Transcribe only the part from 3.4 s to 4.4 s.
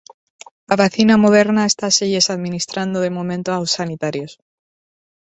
aos sanitarios.